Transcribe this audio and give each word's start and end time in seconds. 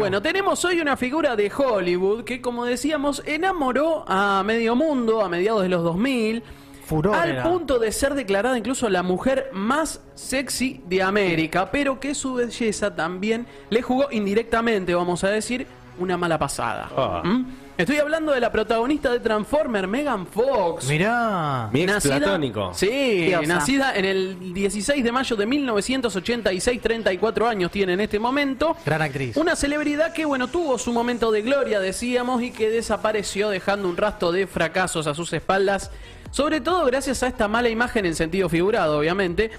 bueno, 0.00 0.22
tenemos 0.22 0.64
hoy 0.64 0.80
una 0.80 0.96
figura 0.96 1.36
de 1.36 1.52
Hollywood 1.54 2.24
que, 2.24 2.40
como 2.40 2.64
decíamos, 2.64 3.22
enamoró 3.26 4.02
a 4.08 4.42
medio 4.42 4.74
mundo 4.74 5.20
a 5.20 5.28
mediados 5.28 5.60
de 5.60 5.68
los 5.68 5.82
2000. 5.84 6.42
Furor 6.86 7.14
al 7.14 7.30
era. 7.30 7.42
punto 7.42 7.78
de 7.78 7.92
ser 7.92 8.14
declarada 8.14 8.56
incluso 8.56 8.88
la 8.88 9.02
mujer 9.02 9.50
más 9.52 10.00
sexy 10.14 10.80
de 10.86 11.02
América, 11.02 11.70
pero 11.70 12.00
que 12.00 12.14
su 12.14 12.32
belleza 12.32 12.96
también 12.96 13.46
le 13.68 13.82
jugó 13.82 14.08
indirectamente, 14.10 14.94
vamos 14.94 15.22
a 15.22 15.28
decir, 15.28 15.66
una 16.00 16.16
mala 16.16 16.38
pasada. 16.38 16.88
Ah. 16.96 17.22
¿Mm? 17.24 17.44
Estoy 17.78 17.96
hablando 17.96 18.32
de 18.32 18.40
la 18.40 18.52
protagonista 18.52 19.10
de 19.10 19.20
Transformer, 19.20 19.86
Megan 19.86 20.26
Fox. 20.26 20.86
Mirá. 20.86 21.70
Mi 21.72 21.82
ex 21.82 21.92
Nacida- 21.92 22.18
platónico. 22.18 22.74
Sí, 22.74 22.88
Diosa. 23.26 23.46
nacida 23.46 23.94
en 23.94 24.04
el 24.04 24.52
16 24.52 25.02
de 25.02 25.12
mayo 25.12 25.34
de 25.34 25.46
1986, 25.46 26.80
34 26.82 27.48
años 27.48 27.70
tiene 27.70 27.94
en 27.94 28.00
este 28.00 28.18
momento. 28.18 28.76
Gran 28.84 29.00
actriz. 29.00 29.34
Una 29.38 29.56
celebridad 29.56 30.12
que, 30.12 30.26
bueno, 30.26 30.48
tuvo 30.48 30.76
su 30.78 30.92
momento 30.92 31.30
de 31.30 31.40
gloria, 31.40 31.80
decíamos, 31.80 32.42
y 32.42 32.50
que 32.50 32.68
desapareció 32.68 33.48
dejando 33.48 33.88
un 33.88 33.96
rastro 33.96 34.30
de 34.30 34.46
fracasos 34.46 35.06
a 35.06 35.14
sus 35.14 35.32
espaldas, 35.32 35.90
sobre 36.30 36.60
todo 36.60 36.84
gracias 36.84 37.22
a 37.22 37.28
esta 37.28 37.48
mala 37.48 37.70
imagen 37.70 38.04
en 38.04 38.14
sentido 38.14 38.48
figurado, 38.50 38.98
obviamente, 38.98 39.50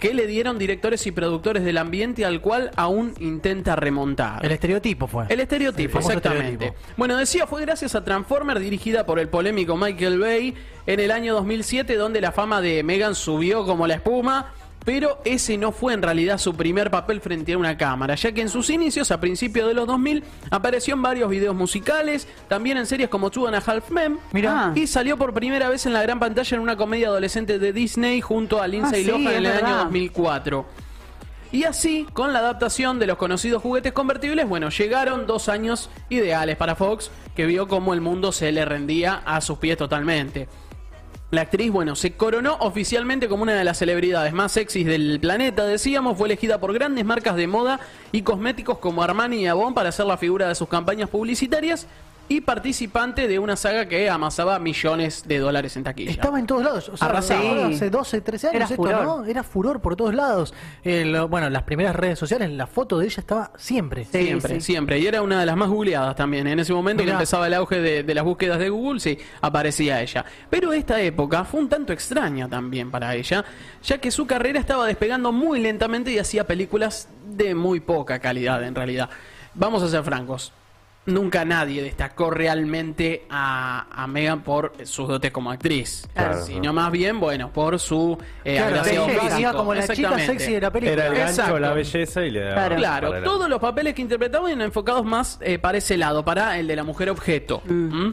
que 0.00 0.14
le 0.14 0.26
dieron 0.26 0.58
directores 0.58 1.06
y 1.06 1.12
productores 1.12 1.62
del 1.62 1.76
ambiente 1.76 2.24
al 2.24 2.40
cual 2.40 2.70
aún 2.74 3.14
intenta 3.20 3.76
remontar. 3.76 4.44
El 4.44 4.52
estereotipo 4.52 5.06
fue. 5.06 5.26
El 5.28 5.40
estereotipo, 5.40 5.98
El 5.98 6.04
exactamente. 6.04 6.52
estereotipo. 6.52 6.94
Bueno, 6.96 7.16
decía, 7.16 7.46
fue 7.46 7.60
gracias 7.60 7.94
a 7.94 8.02
Transformer, 8.02 8.58
dirigida 8.58 9.04
por 9.04 9.18
el 9.18 9.28
polémico 9.28 9.76
Michael 9.76 10.18
Bay, 10.18 10.54
en 10.86 11.00
el 11.00 11.10
año 11.10 11.34
2007, 11.34 11.96
donde 11.96 12.20
la 12.22 12.32
fama 12.32 12.62
de 12.62 12.82
Megan 12.82 13.14
subió 13.14 13.66
como 13.66 13.86
la 13.86 13.94
espuma. 13.94 14.54
Pero 14.84 15.18
ese 15.24 15.58
no 15.58 15.72
fue 15.72 15.92
en 15.92 16.00
realidad 16.02 16.38
su 16.38 16.54
primer 16.54 16.90
papel 16.90 17.20
frente 17.20 17.52
a 17.52 17.58
una 17.58 17.76
cámara, 17.76 18.14
ya 18.14 18.32
que 18.32 18.40
en 18.40 18.48
sus 18.48 18.70
inicios, 18.70 19.10
a 19.10 19.20
principios 19.20 19.68
de 19.68 19.74
los 19.74 19.86
2000, 19.86 20.24
apareció 20.50 20.94
en 20.94 21.02
varios 21.02 21.28
videos 21.28 21.54
musicales, 21.54 22.26
también 22.48 22.78
en 22.78 22.86
series 22.86 23.10
como 23.10 23.30
Two 23.30 23.46
and 23.46 23.56
a 23.56 23.58
Half 23.58 23.90
Men, 23.90 24.18
Mirá. 24.32 24.68
Ah. 24.68 24.72
y 24.74 24.86
salió 24.86 25.18
por 25.18 25.34
primera 25.34 25.68
vez 25.68 25.84
en 25.84 25.92
la 25.92 26.02
gran 26.02 26.18
pantalla 26.18 26.56
en 26.56 26.62
una 26.62 26.76
comedia 26.76 27.08
adolescente 27.08 27.58
de 27.58 27.72
Disney 27.74 28.20
junto 28.22 28.60
a 28.62 28.66
Lindsay 28.66 29.02
Ah, 29.02 29.04
sí, 29.04 29.10
Lohan 29.10 29.26
en 29.26 29.36
el 29.36 29.46
año 29.46 29.54
verdad. 29.66 29.84
2004. 29.84 30.66
Y 31.52 31.64
así, 31.64 32.06
con 32.12 32.32
la 32.32 32.38
adaptación 32.38 32.98
de 33.00 33.06
los 33.08 33.18
conocidos 33.18 33.60
juguetes 33.60 33.92
convertibles, 33.92 34.48
bueno, 34.48 34.70
llegaron 34.70 35.26
dos 35.26 35.48
años 35.48 35.90
ideales 36.08 36.56
para 36.56 36.76
Fox, 36.76 37.10
que 37.34 37.44
vio 37.44 37.66
cómo 37.68 37.92
el 37.92 38.00
mundo 38.00 38.30
se 38.32 38.50
le 38.52 38.64
rendía 38.64 39.20
a 39.26 39.40
sus 39.40 39.58
pies 39.58 39.76
totalmente. 39.76 40.48
La 41.30 41.42
actriz, 41.42 41.70
bueno, 41.70 41.94
se 41.94 42.14
coronó 42.14 42.56
oficialmente 42.58 43.28
como 43.28 43.44
una 43.44 43.54
de 43.54 43.62
las 43.62 43.78
celebridades 43.78 44.32
más 44.32 44.50
sexys 44.50 44.84
del 44.84 45.20
planeta, 45.20 45.64
decíamos, 45.64 46.18
fue 46.18 46.26
elegida 46.26 46.58
por 46.58 46.72
grandes 46.72 47.04
marcas 47.04 47.36
de 47.36 47.46
moda 47.46 47.78
y 48.10 48.22
cosméticos 48.22 48.78
como 48.78 49.04
Armani 49.04 49.42
y 49.42 49.46
Avon 49.46 49.72
para 49.72 49.92
ser 49.92 50.06
la 50.06 50.16
figura 50.16 50.48
de 50.48 50.56
sus 50.56 50.68
campañas 50.68 51.08
publicitarias 51.08 51.86
y 52.30 52.42
participante 52.42 53.26
de 53.26 53.40
una 53.40 53.56
saga 53.56 53.86
que 53.88 54.08
amasaba 54.08 54.60
millones 54.60 55.24
de 55.26 55.40
dólares 55.40 55.76
en 55.76 55.82
taquilla. 55.82 56.12
Estaba 56.12 56.38
en 56.38 56.46
todos 56.46 56.62
lados. 56.62 56.88
O 56.88 56.96
sea, 56.96 57.08
Arrasaba. 57.08 57.66
Hace 57.66 57.90
12, 57.90 58.20
13 58.20 58.46
años 58.46 58.54
Era 58.56 58.64
esto, 58.66 58.76
furor. 58.76 59.02
¿no? 59.04 59.24
Era 59.24 59.42
furor 59.42 59.80
por 59.80 59.96
todos 59.96 60.14
lados. 60.14 60.54
Eh, 60.84 61.04
lo- 61.04 61.26
bueno, 61.26 61.50
las 61.50 61.64
primeras 61.64 61.96
redes 61.96 62.20
sociales, 62.20 62.48
la 62.52 62.68
foto 62.68 62.98
de 63.00 63.06
ella 63.06 63.16
estaba 63.18 63.50
siempre. 63.56 64.04
Sí, 64.04 64.22
siempre, 64.22 64.54
sí. 64.54 64.60
siempre. 64.60 65.00
Y 65.00 65.08
era 65.08 65.22
una 65.22 65.40
de 65.40 65.46
las 65.46 65.56
más 65.56 65.68
googleadas 65.70 66.14
también. 66.14 66.46
En 66.46 66.60
ese 66.60 66.72
momento 66.72 67.00
que 67.00 67.06
Mirá. 67.06 67.16
empezaba 67.16 67.48
el 67.48 67.54
auge 67.54 67.80
de, 67.80 68.04
de 68.04 68.14
las 68.14 68.22
búsquedas 68.22 68.60
de 68.60 68.68
Google, 68.68 69.00
sí, 69.00 69.18
aparecía 69.40 70.00
ella. 70.00 70.24
Pero 70.48 70.72
esta 70.72 71.00
época 71.00 71.42
fue 71.44 71.58
un 71.58 71.68
tanto 71.68 71.92
extraña 71.92 72.48
también 72.48 72.92
para 72.92 73.12
ella, 73.16 73.44
ya 73.82 73.98
que 73.98 74.12
su 74.12 74.28
carrera 74.28 74.60
estaba 74.60 74.86
despegando 74.86 75.32
muy 75.32 75.58
lentamente 75.60 76.12
y 76.12 76.18
hacía 76.20 76.46
películas 76.46 77.08
de 77.26 77.56
muy 77.56 77.80
poca 77.80 78.20
calidad 78.20 78.62
en 78.62 78.76
realidad. 78.76 79.10
Vamos 79.54 79.82
a 79.82 79.88
ser 79.88 80.04
francos. 80.04 80.52
Nunca 81.06 81.44
nadie 81.46 81.82
destacó 81.82 82.30
realmente 82.30 83.24
a, 83.30 83.86
a 83.90 84.06
Megan 84.06 84.42
por 84.42 84.74
sus 84.84 85.08
dotes 85.08 85.32
como 85.32 85.50
actriz, 85.50 86.06
Claro. 86.14 86.44
sino 86.44 86.72
más 86.74 86.92
bien, 86.92 87.18
bueno, 87.18 87.50
por 87.52 87.78
su 87.78 88.18
eh, 88.44 88.56
Claro, 88.58 88.84
físico. 88.84 89.52
como 89.56 89.74
la 89.74 89.88
chica 89.88 90.18
sexy 90.18 90.52
de 90.52 90.60
la 90.60 90.70
película. 90.70 90.92
Era 90.92 91.06
el 91.06 91.14
gancho, 91.18 91.30
Exacto. 91.32 91.58
la 91.58 91.72
belleza 91.72 92.22
y 92.24 92.30
le 92.30 92.40
daba. 92.40 92.76
Claro. 92.76 93.22
todos 93.22 93.48
los 93.48 93.58
papeles 93.60 93.94
que 93.94 94.02
interpretaban 94.02 94.48
eran 94.50 94.60
enfocados 94.62 95.04
más 95.04 95.38
eh, 95.40 95.58
para 95.58 95.78
ese 95.78 95.96
lado, 95.96 96.22
para 96.24 96.58
el 96.58 96.66
de 96.66 96.76
la 96.76 96.84
mujer 96.84 97.08
objeto. 97.08 97.62
¿Mm? 97.64 98.10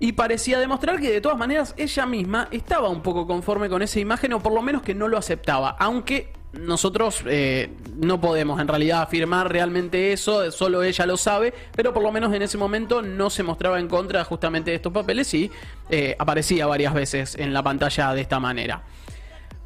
Y 0.00 0.12
parecía 0.12 0.58
demostrar 0.58 0.98
que 0.98 1.10
de 1.12 1.20
todas 1.20 1.38
maneras 1.38 1.74
ella 1.76 2.06
misma 2.06 2.48
estaba 2.50 2.88
un 2.88 3.02
poco 3.02 3.26
conforme 3.26 3.68
con 3.68 3.82
esa 3.82 4.00
imagen 4.00 4.32
o 4.32 4.40
por 4.40 4.52
lo 4.52 4.62
menos 4.62 4.82
que 4.82 4.94
no 4.94 5.06
lo 5.08 5.16
aceptaba, 5.16 5.76
aunque 5.78 6.32
nosotros 6.52 7.22
eh, 7.26 7.70
no 7.96 8.20
podemos 8.20 8.60
en 8.60 8.68
realidad 8.68 9.02
afirmar 9.02 9.50
realmente 9.50 10.12
eso, 10.12 10.50
solo 10.50 10.82
ella 10.82 11.06
lo 11.06 11.16
sabe, 11.16 11.54
pero 11.74 11.92
por 11.92 12.02
lo 12.02 12.10
menos 12.10 12.32
en 12.34 12.42
ese 12.42 12.58
momento 12.58 13.02
no 13.02 13.30
se 13.30 13.42
mostraba 13.42 13.78
en 13.78 13.88
contra 13.88 14.24
justamente 14.24 14.70
de 14.70 14.76
estos 14.76 14.92
papeles 14.92 15.32
y 15.34 15.50
eh, 15.90 16.16
aparecía 16.18 16.66
varias 16.66 16.92
veces 16.92 17.36
en 17.36 17.52
la 17.52 17.62
pantalla 17.62 18.12
de 18.14 18.20
esta 18.20 18.40
manera. 18.40 18.82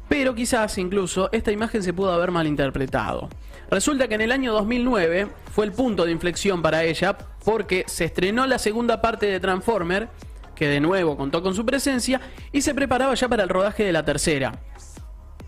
Pero 0.07 0.35
quizás 0.35 0.77
incluso 0.77 1.29
esta 1.31 1.51
imagen 1.51 1.81
se 1.81 1.93
pudo 1.93 2.13
haber 2.13 2.29
malinterpretado. 2.29 3.29
Resulta 3.71 4.07
que 4.07 4.15
en 4.15 4.21
el 4.21 4.31
año 4.31 4.53
2009 4.53 5.27
fue 5.51 5.65
el 5.65 5.71
punto 5.71 6.05
de 6.05 6.11
inflexión 6.11 6.61
para 6.61 6.83
ella 6.83 7.17
porque 7.43 7.83
se 7.87 8.05
estrenó 8.05 8.45
la 8.45 8.59
segunda 8.59 9.01
parte 9.01 9.25
de 9.25 9.39
Transformer, 9.39 10.09
que 10.55 10.67
de 10.67 10.79
nuevo 10.79 11.17
contó 11.17 11.41
con 11.41 11.55
su 11.55 11.65
presencia, 11.65 12.21
y 12.51 12.61
se 12.61 12.75
preparaba 12.75 13.15
ya 13.15 13.27
para 13.27 13.43
el 13.43 13.49
rodaje 13.49 13.83
de 13.83 13.91
la 13.91 14.05
tercera. 14.05 14.53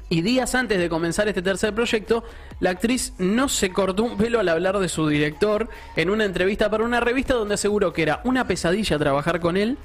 Y 0.09 0.21
días 0.21 0.55
antes 0.55 0.79
de 0.79 0.89
comenzar 0.89 1.27
este 1.27 1.41
tercer 1.41 1.73
proyecto, 1.73 2.23
la 2.59 2.69
actriz 2.69 3.13
no 3.17 3.49
se 3.49 3.71
cortó 3.71 4.03
un 4.03 4.17
pelo 4.17 4.39
al 4.39 4.47
hablar 4.47 4.79
de 4.79 4.87
su 4.87 5.07
director 5.07 5.67
en 5.97 6.09
una 6.09 6.23
entrevista 6.23 6.69
para 6.69 6.85
una 6.85 7.01
revista 7.01 7.33
donde 7.33 7.55
aseguró 7.55 7.91
que 7.91 8.03
era 8.03 8.21
una 8.23 8.47
pesadilla 8.47 8.97
trabajar 8.97 9.41
con 9.41 9.57
él 9.57 9.77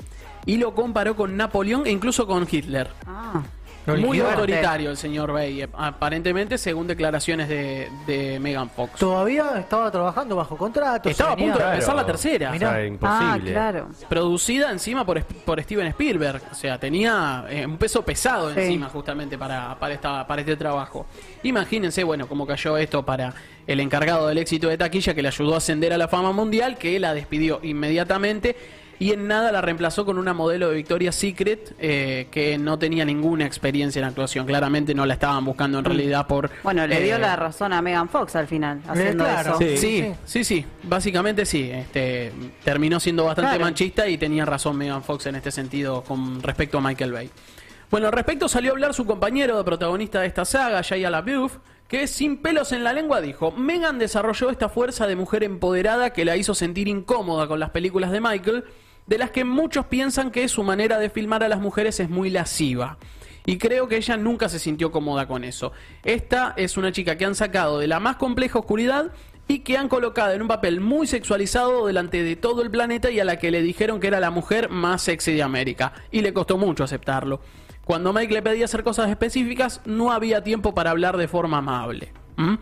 y 0.46 0.58
lo 0.58 0.74
comparó 0.74 1.16
con 1.16 1.36
Napoleón 1.36 1.86
e 1.86 1.90
incluso 1.90 2.26
con 2.26 2.46
Hitler. 2.48 2.88
Ah. 3.06 3.42
Muy 3.86 4.20
autoritario 4.20 4.90
el 4.90 4.96
señor 4.96 5.32
Bay, 5.32 5.62
eh, 5.62 5.68
aparentemente, 5.72 6.56
según 6.58 6.86
declaraciones 6.86 7.48
de, 7.48 7.88
de 8.06 8.38
Megan 8.38 8.70
Fox. 8.70 8.92
Todavía 8.98 9.58
estaba 9.58 9.90
trabajando 9.90 10.36
bajo 10.36 10.56
contrato. 10.56 11.08
Estaba 11.08 11.32
a 11.32 11.36
punto 11.36 11.58
de 11.58 11.64
empezar 11.64 11.94
la 11.96 12.06
tercera. 12.06 12.50
O 12.52 12.58
sea, 12.58 12.70
Mirá. 12.70 12.86
imposible. 12.86 13.50
Ah, 13.50 13.52
claro. 13.52 13.88
Producida 14.08 14.70
encima 14.70 15.04
por, 15.04 15.24
por 15.24 15.60
Steven 15.62 15.86
Spielberg. 15.88 16.42
O 16.50 16.54
sea, 16.54 16.78
tenía 16.78 17.44
eh, 17.48 17.66
un 17.66 17.76
peso 17.78 18.02
pesado 18.04 18.52
Sí. 18.54 18.60
encima 18.60 18.88
justamente 18.88 19.36
para, 19.36 19.76
para, 19.78 19.94
esta, 19.94 20.26
para 20.26 20.42
este 20.42 20.56
trabajo. 20.56 21.06
Imagínense, 21.42 22.04
bueno, 22.04 22.28
cómo 22.28 22.46
cayó 22.46 22.76
esto 22.76 23.04
para 23.04 23.34
el 23.66 23.80
encargado 23.80 24.28
del 24.28 24.38
éxito 24.38 24.68
de 24.68 24.78
taquilla 24.78 25.14
que 25.14 25.22
le 25.22 25.28
ayudó 25.28 25.54
a 25.54 25.58
ascender 25.58 25.92
a 25.92 25.98
la 25.98 26.08
fama 26.08 26.32
mundial, 26.32 26.78
que 26.78 26.98
la 27.00 27.14
despidió 27.14 27.60
inmediatamente 27.62 28.56
y 29.02 29.10
en 29.10 29.26
nada 29.26 29.50
la 29.50 29.60
reemplazó 29.60 30.04
con 30.04 30.16
una 30.16 30.32
modelo 30.32 30.68
de 30.68 30.76
Victoria's 30.76 31.16
Secret 31.16 31.74
eh, 31.80 32.28
que 32.30 32.56
no 32.56 32.78
tenía 32.78 33.04
ninguna 33.04 33.44
experiencia 33.44 33.98
en 33.98 34.04
actuación. 34.04 34.46
Claramente 34.46 34.94
no 34.94 35.04
la 35.06 35.14
estaban 35.14 35.44
buscando 35.44 35.80
en 35.80 35.84
realidad 35.84 36.28
por... 36.28 36.50
Bueno, 36.62 36.86
le 36.86 37.00
dio 37.00 37.16
eh, 37.16 37.18
la 37.18 37.34
razón 37.34 37.72
a 37.72 37.82
Megan 37.82 38.08
Fox 38.08 38.36
al 38.36 38.46
final, 38.46 38.80
haciendo 38.86 39.24
claro. 39.24 39.58
eso. 39.58 39.58
Sí. 39.58 39.76
Sí, 39.76 40.14
sí, 40.24 40.44
sí, 40.44 40.66
básicamente 40.84 41.44
sí. 41.44 41.68
Este, 41.68 42.32
terminó 42.62 43.00
siendo 43.00 43.24
bastante 43.24 43.50
Claro. 43.50 43.64
manchista 43.64 44.06
y 44.06 44.18
tenía 44.18 44.44
razón 44.44 44.76
Megan 44.76 45.02
Fox 45.02 45.26
en 45.26 45.34
este 45.34 45.50
sentido 45.50 46.02
con 46.02 46.40
respecto 46.40 46.78
a 46.78 46.80
Michael 46.80 47.10
Bay. 47.10 47.30
Bueno, 47.90 48.06
al 48.06 48.12
respecto 48.12 48.48
salió 48.48 48.70
a 48.70 48.74
hablar 48.74 48.94
su 48.94 49.04
compañero 49.04 49.58
de 49.58 49.64
protagonista 49.64 50.20
de 50.20 50.28
esta 50.28 50.44
saga, 50.44 50.80
Shia 50.80 51.10
LaBeouf, 51.10 51.56
que 51.88 52.06
sin 52.06 52.36
pelos 52.36 52.70
en 52.70 52.84
la 52.84 52.92
lengua 52.92 53.20
dijo, 53.20 53.50
Megan 53.50 53.98
desarrolló 53.98 54.48
esta 54.50 54.68
fuerza 54.68 55.08
de 55.08 55.16
mujer 55.16 55.42
empoderada 55.42 56.10
que 56.10 56.24
la 56.24 56.36
hizo 56.36 56.54
sentir 56.54 56.86
incómoda 56.86 57.48
con 57.48 57.58
las 57.58 57.70
películas 57.70 58.12
de 58.12 58.20
Michael, 58.20 58.64
de 59.06 59.18
las 59.18 59.30
que 59.30 59.44
muchos 59.44 59.86
piensan 59.86 60.30
que 60.30 60.48
su 60.48 60.62
manera 60.62 60.98
de 60.98 61.10
filmar 61.10 61.42
a 61.42 61.48
las 61.48 61.60
mujeres 61.60 62.00
es 62.00 62.08
muy 62.08 62.30
lasciva. 62.30 62.98
Y 63.44 63.58
creo 63.58 63.88
que 63.88 63.96
ella 63.96 64.16
nunca 64.16 64.48
se 64.48 64.58
sintió 64.58 64.92
cómoda 64.92 65.26
con 65.26 65.44
eso. 65.44 65.72
Esta 66.04 66.54
es 66.56 66.76
una 66.76 66.92
chica 66.92 67.16
que 67.16 67.24
han 67.24 67.34
sacado 67.34 67.78
de 67.78 67.88
la 67.88 67.98
más 67.98 68.16
compleja 68.16 68.58
oscuridad 68.58 69.10
y 69.48 69.60
que 69.60 69.76
han 69.76 69.88
colocado 69.88 70.32
en 70.32 70.42
un 70.42 70.48
papel 70.48 70.80
muy 70.80 71.06
sexualizado 71.06 71.86
delante 71.86 72.22
de 72.22 72.36
todo 72.36 72.62
el 72.62 72.70
planeta 72.70 73.10
y 73.10 73.18
a 73.18 73.24
la 73.24 73.38
que 73.38 73.50
le 73.50 73.60
dijeron 73.60 73.98
que 73.98 74.06
era 74.06 74.20
la 74.20 74.30
mujer 74.30 74.68
más 74.70 75.02
sexy 75.02 75.32
de 75.32 75.42
América. 75.42 75.92
Y 76.10 76.22
le 76.22 76.32
costó 76.32 76.56
mucho 76.56 76.84
aceptarlo. 76.84 77.40
Cuando 77.84 78.12
Mike 78.12 78.32
le 78.32 78.42
pedía 78.42 78.66
hacer 78.66 78.84
cosas 78.84 79.10
específicas, 79.10 79.80
no 79.84 80.12
había 80.12 80.44
tiempo 80.44 80.72
para 80.72 80.90
hablar 80.90 81.16
de 81.16 81.26
forma 81.26 81.58
amable. 81.58 82.12
¿Mm? 82.36 82.54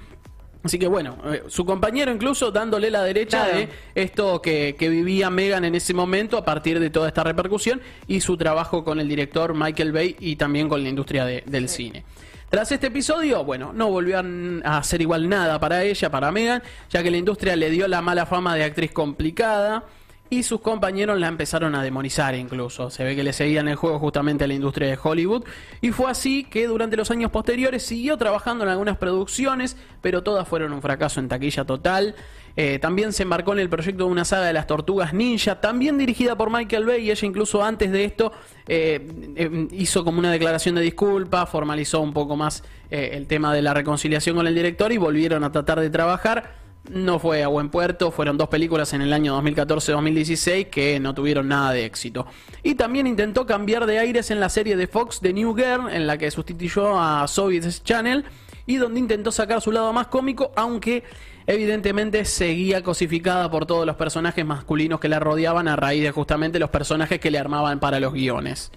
Así 0.63 0.79
que 0.79 0.87
bueno, 0.89 1.17
eh, 1.33 1.43
su 1.49 1.65
compañero 1.65 2.13
incluso 2.13 2.51
dándole 2.51 2.91
la 2.91 3.03
derecha 3.03 3.45
Claro. 3.45 3.59
de 3.61 3.69
esto 3.95 4.43
que, 4.43 4.77
que 4.79 4.89
vivía 4.91 5.31
Megan 5.31 5.65
en 5.65 5.75
ese 5.75 5.95
momento 5.95 6.37
a 6.37 6.45
partir 6.45 6.79
de 6.81 6.91
toda 6.91 7.09
esta 7.09 7.25
repercusión 7.25 7.81
y 8.07 8.21
su 8.21 8.37
trabajo 8.37 8.85
con 8.85 9.01
el 9.01 9.09
director 9.09 9.55
Michael 9.55 9.93
Bay 9.93 10.17
y 10.21 10.37
también 10.37 10.69
con 10.69 10.83
la 10.83 10.89
industria 10.91 11.25
de- 11.25 11.45
del 11.47 11.69
cine. 11.69 12.05
Tras 12.51 12.73
este 12.73 12.89
episodio, 12.89 13.45
bueno, 13.45 13.73
no 13.73 13.89
volvió 13.91 14.19
a 14.65 14.79
hacer 14.79 15.01
igual 15.01 15.29
nada 15.29 15.59
para 15.61 15.85
ella, 15.85 16.11
para 16.11 16.33
Megan, 16.33 16.63
ya 16.91 17.03
que 17.03 17.11
la 17.11 17.17
industria 17.17 17.55
le 17.57 17.71
dio 17.71 17.87
la 17.89 18.03
mala 18.03 18.27
fama 18.27 18.55
de 18.57 18.65
actriz 18.65 18.91
complicada 18.93 19.85
y 20.31 20.45
sus 20.45 20.61
compañeros 20.61 21.19
la 21.19 21.27
empezaron 21.27 21.75
a 21.75 21.83
demonizar 21.83 22.37
incluso. 22.37 22.89
Se 22.89 23.03
ve 23.03 23.17
que 23.17 23.25
le 23.25 23.33
seguían 23.33 23.67
el 23.67 23.75
juego 23.75 23.99
justamente 23.99 24.45
a 24.45 24.47
la 24.47 24.55
industria 24.55 24.89
de 24.89 24.99
Hollywood. 25.03 25.45
Y 25.81 25.91
fue 25.91 26.09
así 26.09 26.45
que 26.45 26.69
durante 26.69 26.97
los 26.97 27.11
años 27.11 27.33
posteriores 27.33 27.83
siguió 27.83 28.17
trabajando 28.17 28.63
en 28.63 28.71
algunas 28.71 28.97
producciones, 28.97 29.77
pero 30.01 30.23
todas 30.23 30.47
fueron 30.47 30.73
un 30.73 30.81
fracaso 30.81 31.19
en 31.19 31.29
taquilla 31.29 31.65
total. 31.65 32.15
Eh, 32.57 32.79
también 32.79 33.13
se 33.13 33.25
embarcó 33.25 33.53
en 33.53 33.59
el 33.59 33.69
proyecto 33.69 34.05
de 34.05 34.11
una 34.11 34.25
saga 34.25 34.47
de 34.47 34.53
las 34.53 34.69
tortugas 34.69 35.13
ninja, 35.13 35.61
también 35.61 35.99
dirigida 35.99 36.37
por 36.37 36.51
Michael 36.51 36.85
Bay, 36.85 37.07
y 37.07 37.11
ella 37.11 37.27
incluso 37.27 37.63
antes 37.63 37.91
de 37.91 38.05
esto 38.05 38.33
eh, 38.69 39.07
eh, 39.37 39.69
hizo 39.73 40.05
como 40.05 40.19
una 40.19 40.31
declaración 40.31 40.77
de 40.77 40.83
disculpa, 40.83 41.47
formalizó 41.47 42.01
un 42.01 42.13
poco 42.13 42.37
más 42.37 42.63
el 42.91 43.29
tema 43.29 43.55
de 43.55 43.63
la 43.63 43.73
reconciliación 43.73 44.35
con 44.35 44.49
el 44.49 44.55
director 44.55 44.91
y 44.91 44.97
volvieron 44.97 45.45
a 45.45 45.53
tratar 45.53 45.79
de 45.79 45.91
trabajar. 45.91 46.60
No 46.91 47.21
fue 47.21 47.45
a 47.45 47.47
buen 47.47 47.69
puerto, 47.69 48.11
fueron 48.11 48.37
dos 48.37 48.49
películas 48.49 48.93
en 48.95 49.01
el 49.01 49.13
año 49.13 49.41
2014-2016 49.41 50.71
que 50.71 50.99
no 50.99 51.15
tuvieron 51.15 51.47
nada 51.47 51.71
de 51.71 51.85
éxito. 51.85 52.27
Y 52.65 52.75
también 52.75 53.07
intentó 53.07 53.47
cambiar 53.47 53.87
de 53.87 54.01
aires 54.01 54.33
en 54.33 54.41
la 54.41 54.49
serie 54.49 54.77
de 54.77 54.89
Fox 54.89 55.21
The 55.21 55.33
New 55.33 55.55
Girl, 55.55 55.89
en 55.89 56.09
la 56.09 56.19
que 56.19 56.33
sustituyó 56.33 56.99
a 57.01 57.29
Soviet 57.29 57.63
Channel 57.85 58.25
y 58.67 58.77
donde 58.79 58.99
intentó 58.99 59.31
sacar 59.31 59.61
su 59.61 59.71
lado 59.71 59.93
más 59.93 60.09
cómico, 60.09 60.51
aunque 60.57 61.05
evidentemente 61.47 62.25
seguía 62.25 62.83
cosificada 62.83 63.49
por 63.53 63.67
todos 63.67 63.87
los 63.87 63.95
personajes 63.95 64.45
masculinos 64.45 64.99
que 64.99 65.09
la 65.09 65.21
rodeaban 65.21 65.69
a 65.69 65.77
raíz 65.77 66.03
de 66.03 66.11
justamente 66.11 66.59
los 66.59 66.71
personajes 66.71 67.21
que 67.21 67.31
le 67.31 67.39
armaban 67.39 67.79
para 67.79 68.01
los 68.01 68.13
guiones. 68.13 68.73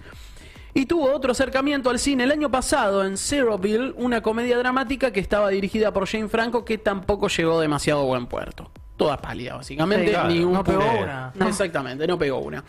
Y 0.76 0.86
tuvo 0.86 1.14
otro 1.14 1.30
acercamiento 1.30 1.88
al 1.88 2.00
cine 2.00 2.24
el 2.24 2.32
año 2.32 2.50
pasado 2.50 3.04
en 3.04 3.16
Zeroville, 3.16 3.94
una 3.96 4.22
comedia 4.22 4.58
dramática 4.58 5.12
que 5.12 5.20
estaba 5.20 5.48
dirigida 5.50 5.92
por 5.92 6.08
Jane 6.08 6.28
Franco 6.28 6.64
que 6.64 6.78
tampoco 6.78 7.28
llegó 7.28 7.60
demasiado 7.60 8.04
buen 8.04 8.26
puerto. 8.26 8.72
Toda 8.96 9.16
pálida, 9.16 9.54
básicamente. 9.54 10.16
ni 10.26 10.40
un 10.40 10.52
no 10.52 10.64
pegó 10.64 10.82
una. 10.82 11.32
Exactamente, 11.46 12.06
no 12.08 12.18
pegó 12.18 12.38
una. 12.38 12.64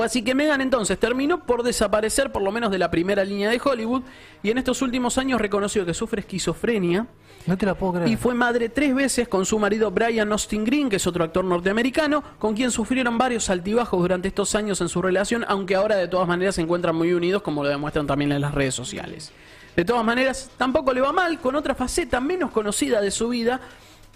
Fue 0.00 0.06
así 0.06 0.22
que 0.22 0.34
Megan 0.34 0.62
entonces 0.62 0.98
terminó 0.98 1.44
por 1.44 1.62
desaparecer 1.62 2.32
por 2.32 2.40
lo 2.40 2.50
menos 2.50 2.70
de 2.70 2.78
la 2.78 2.90
primera 2.90 3.22
línea 3.22 3.50
de 3.50 3.60
Hollywood 3.62 4.00
y 4.42 4.48
en 4.48 4.56
estos 4.56 4.80
últimos 4.80 5.18
años 5.18 5.38
reconoció 5.38 5.84
que 5.84 5.92
sufre 5.92 6.20
esquizofrenia. 6.20 7.06
No 7.44 7.58
te 7.58 7.66
la 7.66 7.74
puedo 7.74 7.92
creer. 7.92 8.08
Y 8.08 8.16
fue 8.16 8.32
madre 8.32 8.70
tres 8.70 8.94
veces 8.94 9.28
con 9.28 9.44
su 9.44 9.58
marido 9.58 9.90
Brian 9.90 10.32
Austin 10.32 10.64
Green, 10.64 10.88
que 10.88 10.96
es 10.96 11.06
otro 11.06 11.22
actor 11.22 11.44
norteamericano, 11.44 12.24
con 12.38 12.54
quien 12.54 12.70
sufrieron 12.70 13.18
varios 13.18 13.50
altibajos 13.50 14.00
durante 14.00 14.28
estos 14.28 14.54
años 14.54 14.80
en 14.80 14.88
su 14.88 15.02
relación, 15.02 15.44
aunque 15.46 15.74
ahora 15.74 15.96
de 15.96 16.08
todas 16.08 16.26
maneras 16.26 16.54
se 16.54 16.62
encuentran 16.62 16.96
muy 16.96 17.12
unidos, 17.12 17.42
como 17.42 17.62
lo 17.62 17.68
demuestran 17.68 18.06
también 18.06 18.32
en 18.32 18.40
las 18.40 18.54
redes 18.54 18.74
sociales. 18.74 19.32
De 19.76 19.84
todas 19.84 20.02
maneras, 20.02 20.50
tampoco 20.56 20.94
le 20.94 21.02
va 21.02 21.12
mal 21.12 21.38
con 21.40 21.56
otra 21.56 21.74
faceta 21.74 22.20
menos 22.20 22.52
conocida 22.52 23.02
de 23.02 23.10
su 23.10 23.28
vida, 23.28 23.60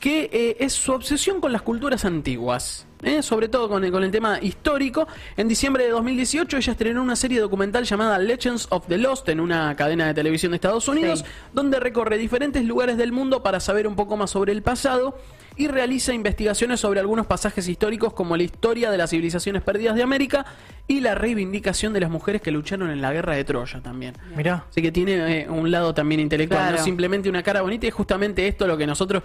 que 0.05 0.29
eh, 0.35 0.57
es 0.61 0.75
su 0.75 0.93
obsesión 0.93 1.41
con 1.41 1.51
las 1.51 1.63
culturas 1.63 2.05
antiguas. 2.05 2.87
¿eh? 3.03 3.23
sobre 3.23 3.49
todo 3.49 3.71
con 3.71 3.85
el, 3.85 3.91
con 3.91 4.05
el 4.05 4.11
tema 4.11 4.39
histórico. 4.39 5.09
En 5.39 5.49
diciembre 5.49 5.85
de 5.85 5.91
2018 5.91 6.59
ella 6.59 6.73
estrenó 6.73 7.03
una 7.03 7.17
serie 7.17 7.41
documental 7.41 7.85
llamada 7.85 8.19
Legends 8.19 8.67
of 8.69 8.87
the 8.87 8.99
Lost 8.99 9.31
en 9.31 9.41
una 9.41 9.75
cadena 9.77 10.07
de 10.07 10.13
televisión 10.13 10.53
de 10.53 10.57
Estados 10.57 10.89
Unidos, 10.89 11.25
donde 11.55 11.81
recorre 11.81 12.19
diferentes 12.19 12.65
lugares 12.65 12.99
del 12.99 13.13
mundo 13.13 13.43
para 13.43 13.61
saber 13.61 13.87
un 13.87 13.97
poco 13.97 14.19
más 14.19 14.31
sobre 14.31 14.53
el 14.53 14.63
pasado 14.63 15.19
y 15.57 15.69
realiza 15.69 16.13
investigaciones 16.13 16.81
sobre 16.81 17.01
algunos 17.01 17.27
pasajes 17.27 17.69
históricos 17.69 18.13
como 18.13 18.37
la 18.37 18.43
historia 18.43 18.91
de 18.91 18.99
las 18.99 19.11
civilizaciones 19.11 19.63
perdidas 19.63 19.95
de 19.95 20.03
América 20.03 20.45
y 20.89 21.01
la 21.01 21.15
reivindicación 21.15 21.93
de 21.93 22.01
las 22.01 22.11
mujeres 22.11 22.43
que 22.43 22.51
lucharon 22.51 22.91
en 22.91 23.01
la 23.01 23.13
guerra 23.13 23.35
de 23.35 23.45
Troya 23.45 23.81
también. 23.81 24.15
Mirá. 24.37 24.67
Así 24.69 24.83
que 24.83 24.93
tiene 24.93 25.43
eh, 25.43 25.49
un 25.49 25.71
lado 25.71 25.95
también 25.95 26.21
intelectual, 26.21 26.75
no 26.75 26.83
simplemente 26.83 27.29
una 27.29 27.43
cara 27.43 27.63
bonita 27.63 27.87
y 27.87 27.89
es 27.89 27.95
justamente 27.95 28.47
esto 28.49 28.67
lo 28.67 28.77
que 28.77 28.87
nosotros 28.87 29.23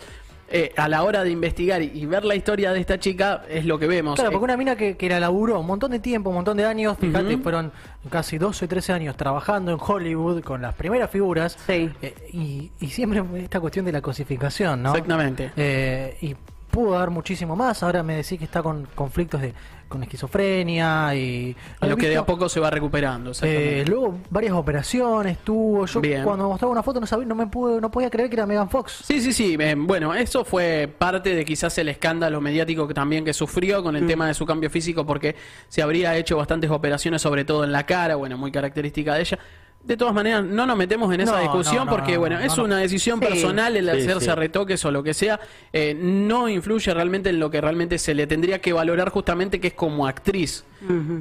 eh, 0.51 0.73
a 0.75 0.87
la 0.89 1.03
hora 1.03 1.23
de 1.23 1.31
investigar 1.31 1.81
y, 1.81 2.05
ver 2.05 2.25
la 2.25 2.35
historia 2.35 2.71
de 2.73 2.79
esta 2.79 2.99
chica 2.99 3.43
es 3.49 3.65
lo 3.65 3.77
que 3.77 3.87
vemos. 3.87 4.15
Claro, 4.15 4.29
Eh, 4.29 4.33
porque 4.33 4.43
una 4.45 4.57
mina 4.57 4.75
que, 4.75 4.97
que 4.97 5.09
la 5.09 5.19
laburó 5.19 5.59
un 5.59 5.67
montón 5.67 5.91
de 5.91 5.99
tiempo, 5.99 6.29
un 6.29 6.37
montón 6.37 6.57
de 6.57 6.65
años, 6.65 6.97
fíjate, 6.99 7.37
fueron 7.37 7.71
casi 8.09 8.37
12 8.37 8.65
o 8.65 8.67
13 8.67 8.93
años 8.93 9.15
trabajando 9.15 9.71
en 9.71 9.77
Hollywood 9.79 10.41
con 10.41 10.61
las 10.61 10.73
primeras 10.75 11.09
figuras. 11.09 11.57
Sí. 11.67 11.89
eh, 12.01 12.15
y, 12.33 12.71
y 12.79 12.87
siempre 12.87 13.23
esta 13.37 13.59
cuestión 13.59 13.85
de 13.85 13.91
la 13.91 14.01
cosificación, 14.01 14.81
¿no? 14.83 14.89
Exactamente. 14.89 15.51
Eh, 15.55 16.17
y 16.21 16.35
pudo 16.69 16.91
dar 16.93 17.09
muchísimo 17.09 17.55
más. 17.55 17.83
Ahora 17.83 18.03
me 18.03 18.15
decís 18.15 18.37
que 18.37 18.45
está 18.45 18.61
con 18.63 18.87
conflictos 18.95 19.41
de 19.41 19.53
con 19.89 20.03
esquizofrenia 20.03 21.13
y. 21.15 21.55
a 21.81 21.87
lo 21.87 21.97
que 21.97 22.07
de 22.07 22.17
a 22.17 22.25
poco 22.25 22.47
se 22.47 22.59
va 22.59 22.69
recuperando. 22.69 23.31
eh, 23.41 23.83
luego 23.87 24.19
varias 24.29 24.53
operaciones 24.53 25.39
tuvo. 25.39 25.85
Yo 25.87 25.99
Bien. 25.99 26.23
cuando 26.23 26.43
me 26.43 26.49
mostraba 26.49 26.71
una 26.71 26.83
foto 26.83 26.99
no 27.01 27.07
sabía, 27.07 27.25
no 27.25 27.35
me 27.35 27.47
pude, 27.47 27.81
no 27.81 27.89
podía 27.91 28.09
creer 28.09 28.29
que 28.29 28.35
era 28.35 28.45
Megan 28.45 28.69
Fox. 28.69 29.01
Sí, 29.03 29.19
sí, 29.19 29.33
sí. 29.33 29.57
eh, 29.59 29.75
bueno, 29.75 30.13
eso 30.13 30.45
fue 30.45 30.93
parte 30.95 31.33
de 31.35 31.43
quizás 31.43 31.77
el 31.79 31.89
escándalo 31.89 32.39
mediático 32.39 32.87
que 32.87 32.93
también 32.93 33.25
que 33.25 33.33
sufrió 33.33 33.83
con 33.83 33.95
el 33.95 34.05
tema 34.05 34.27
de 34.27 34.33
su 34.35 34.45
cambio 34.45 34.69
físico 34.69 35.05
porque 35.05 35.35
se 35.67 35.81
habría 35.81 36.15
hecho 36.15 36.37
bastantes 36.37 36.69
operaciones, 36.69 37.21
sobre 37.21 37.43
todo 37.43 37.63
en 37.63 37.71
la 37.71 37.85
cara, 37.85 38.15
bueno, 38.15 38.37
muy 38.37 38.51
característica 38.51 39.15
de 39.15 39.21
ella. 39.21 39.39
De 39.83 39.95
todas 39.97 40.13
maneras, 40.13 40.43
no 40.43 40.65
nos 40.65 40.77
metemos 40.77 41.11
en 41.13 41.21
esa 41.21 41.37
No, 41.37 41.41
discusión 41.41 41.77
no, 41.77 41.85
no, 41.85 41.91
porque, 41.91 42.13
no, 42.13 42.19
bueno, 42.19 42.37
no, 42.37 42.45
es 42.45 42.55
no. 42.57 42.65
una 42.65 42.77
decisión 42.77 43.19
Sí. 43.19 43.25
personal 43.25 43.75
el 43.77 43.85
Sí, 43.85 43.91
hacerse 44.01 44.25
sí. 44.25 44.31
retoques 44.35 44.83
o 44.85 44.91
lo 44.91 45.01
que 45.03 45.13
sea. 45.13 45.39
eh, 45.73 45.95
no 45.99 46.49
influye 46.49 46.93
realmente 46.93 47.29
en 47.29 47.39
lo 47.39 47.49
que 47.49 47.61
realmente 47.61 47.97
se 47.97 48.13
le 48.13 48.27
tendría 48.27 48.59
que 48.59 48.73
valorar 48.73 49.09
justamente 49.09 49.59
que 49.59 49.67
es 49.69 49.73
como 49.73 50.05
actriz. 50.05 50.63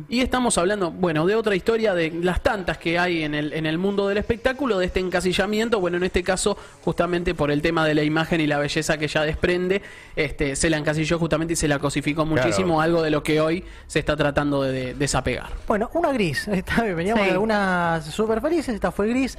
Y 0.09 0.21
estamos 0.21 0.57
hablando, 0.59 0.91
bueno, 0.91 1.27
de 1.27 1.35
otra 1.35 1.55
historia, 1.57 1.95
de 1.95 2.11
las 2.23 2.43
tantas 2.43 2.79
que 2.79 2.99
hay 2.99 3.23
en 3.25 3.35
el, 3.35 3.53
en 3.53 3.67
el 3.67 3.79
mundo 3.79 4.07
del 4.09 4.19
espectáculo, 4.19 4.79
de 4.79 4.87
este 4.87 5.01
encasillamiento, 5.01 5.81
bueno, 5.81 5.97
en 5.97 6.05
este 6.05 6.23
caso, 6.23 6.57
justamente 6.83 7.35
por 7.35 7.51
el 7.51 7.61
tema 7.63 7.85
de 7.87 7.95
la 7.95 8.03
imagen 8.03 8.41
y 8.41 8.47
la 8.47 8.59
belleza 8.59 8.99
que 8.99 9.07
ella 9.07 9.23
desprende, 9.23 9.83
este, 10.17 10.57
se 10.57 10.71
la 10.71 10.77
encasilló 10.77 11.19
justamente 11.19 11.55
y 11.55 11.57
se 11.57 11.69
la 11.69 11.79
cosificó 11.79 12.25
muchísimo, 12.25 12.81
algo 12.81 13.03
de 13.03 13.11
lo 13.11 13.23
que 13.23 13.41
hoy 13.41 13.65
se 13.87 13.99
está 13.99 14.17
tratando 14.17 14.63
de, 14.63 14.73
de 14.73 14.95
desapegar. 14.95 15.49
Bueno, 15.67 15.91
una 15.95 16.13
gris. 16.13 16.47
Esta, 16.59 16.83
veníamos 16.83 17.23
Sí. 17.23 17.27
de 17.29 17.33
algunas 17.33 18.05
súper 18.07 18.41
felices, 18.41 18.75
esta 18.75 18.93
fue 18.93 19.09
gris. 19.09 19.37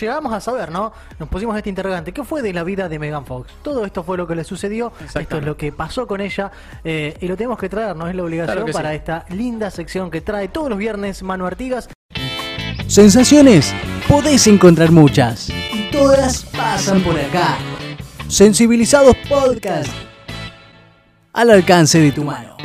Llegamos 0.00 0.32
a 0.32 0.40
saber, 0.40 0.70
¿no? 0.70 0.92
Nos 1.18 1.28
pusimos 1.28 1.54
este 1.56 1.68
interrogante. 1.68 2.12
¿Qué 2.12 2.24
fue 2.24 2.40
de 2.40 2.52
la 2.54 2.64
vida 2.64 2.88
de 2.88 2.98
Megan 2.98 3.26
Fox? 3.26 3.50
Todo 3.62 3.84
esto 3.84 4.02
fue 4.02 4.16
lo 4.16 4.26
que 4.26 4.34
le 4.34 4.42
sucedió. 4.44 4.90
Esto 5.14 5.36
es 5.38 5.44
lo 5.44 5.56
que 5.56 5.70
pasó 5.70 6.06
con 6.06 6.20
ella. 6.22 6.50
eh, 6.82 7.14
y 7.20 7.28
lo 7.28 7.36
tenemos 7.36 7.58
que 7.58 7.68
traer, 7.68 7.94
¿no? 7.94 8.08
Es 8.08 8.14
la 8.14 8.22
obligación 8.24 8.56
Claro 8.56 8.72
para 8.72 8.90
sí. 8.90 8.96
esta 8.96 9.26
linda 9.32 9.70
sección 9.70 10.10
que 10.10 10.20
trae 10.20 10.48
todos 10.48 10.68
los 10.68 10.78
viernes 10.78 11.22
Manu 11.22 11.46
Artigas. 11.46 11.88
Sensaciones, 12.86 13.72
podés 14.08 14.46
encontrar 14.46 14.90
muchas. 14.90 15.48
Y 15.50 15.90
todas 15.90 16.44
pasan 16.44 17.02
por 17.02 17.18
acá. 17.18 17.58
Sensibilizados 18.28 19.16
Podcast. 19.28 19.88
Al 21.32 21.50
alcance 21.50 22.00
de 22.00 22.12
tu 22.12 22.24
mano. 22.24 22.56